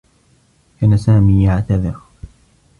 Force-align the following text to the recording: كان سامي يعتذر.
كان 0.81 0.97
سامي 0.97 1.43
يعتذر. 1.45 1.99